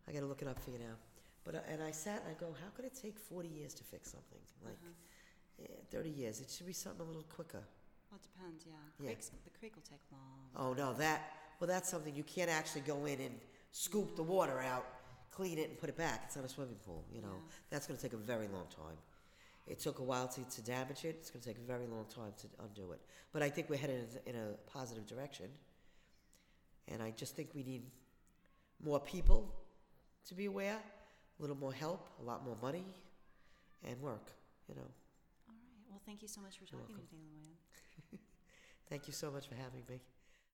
I 0.06 0.12
got 0.12 0.20
to 0.20 0.26
look 0.26 0.42
it 0.42 0.48
up 0.48 0.58
for 0.62 0.70
you 0.70 0.78
now. 0.78 0.96
But 1.44 1.54
uh, 1.54 1.58
and 1.72 1.82
I 1.82 1.92
sat 1.92 2.22
and 2.26 2.36
I 2.36 2.38
go, 2.38 2.48
how 2.60 2.68
could 2.76 2.84
it 2.84 2.92
take 3.00 3.18
40 3.18 3.48
years 3.48 3.72
to 3.74 3.84
fix 3.84 4.10
something? 4.10 4.38
Like 4.64 4.74
Uh-huh. 4.84 5.64
eh, 5.64 5.96
30 5.96 6.10
years. 6.10 6.40
It 6.40 6.50
should 6.50 6.66
be 6.66 6.72
something 6.74 7.00
a 7.02 7.08
little 7.08 7.24
quicker. 7.34 7.62
Well, 8.10 8.20
it 8.20 8.26
depends, 8.28 8.64
yeah. 8.66 8.74
Yeah. 9.00 9.06
Creeks, 9.12 9.30
the 9.44 9.50
creek 9.58 9.74
will 9.76 9.82
take 9.88 10.00
long. 10.12 10.50
Oh 10.56 10.74
no, 10.74 10.92
that 10.94 11.20
well, 11.60 11.68
that's 11.68 11.88
something 11.88 12.14
you 12.14 12.24
can't 12.24 12.50
actually 12.50 12.82
go 12.82 13.06
in 13.06 13.20
and 13.20 13.34
scoop 13.72 14.16
the 14.16 14.22
water 14.22 14.60
out, 14.60 14.86
clean 15.30 15.58
it, 15.58 15.68
and 15.68 15.78
put 15.78 15.88
it 15.88 15.96
back. 15.96 16.22
It's 16.26 16.36
not 16.36 16.44
a 16.44 16.48
swimming 16.48 16.76
pool, 16.84 17.04
you 17.12 17.20
know. 17.20 17.28
Yeah. 17.28 17.54
That's 17.70 17.86
going 17.86 17.96
to 17.96 18.02
take 18.02 18.12
a 18.12 18.22
very 18.22 18.48
long 18.48 18.66
time. 18.70 18.96
It 19.66 19.80
took 19.80 19.98
a 19.98 20.02
while 20.02 20.28
to, 20.28 20.42
to 20.42 20.62
damage 20.62 21.04
it. 21.04 21.16
It's 21.20 21.30
going 21.30 21.42
to 21.42 21.48
take 21.48 21.58
a 21.58 21.66
very 21.66 21.86
long 21.86 22.04
time 22.14 22.32
to 22.42 22.46
undo 22.62 22.92
it. 22.92 23.00
But 23.32 23.42
I 23.42 23.48
think 23.48 23.70
we're 23.70 23.78
headed 23.78 24.20
in 24.26 24.34
a, 24.36 24.70
positive 24.70 25.06
direction. 25.06 25.46
And 26.88 27.02
I 27.02 27.12
just 27.12 27.34
think 27.34 27.50
we 27.54 27.62
need 27.62 27.82
more 28.84 29.00
people 29.00 29.54
to 30.28 30.34
be 30.34 30.44
aware, 30.46 30.76
a 30.76 31.42
little 31.42 31.56
more 31.56 31.72
help, 31.72 32.08
a 32.20 32.24
lot 32.24 32.44
more 32.44 32.56
money, 32.60 32.84
and 33.88 33.98
work. 34.02 34.32
You 34.68 34.74
know. 34.74 34.82
All 35.48 35.54
right. 35.54 35.84
Well, 35.90 36.00
thank 36.04 36.20
you 36.20 36.28
so 36.28 36.42
much 36.42 36.58
for 36.58 36.64
You're 36.64 36.80
talking 36.80 36.96
welcome. 36.96 37.18
me, 37.18 37.24
Luann. 38.12 38.18
Thank 38.90 39.06
you 39.06 39.14
so 39.14 39.30
much 39.30 39.48
for 39.48 39.54
having 39.54 39.82
me. 39.88 40.00